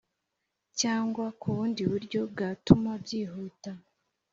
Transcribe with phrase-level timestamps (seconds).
[0.79, 3.71] cyangwa ku bundi buryo bwatuma byihuta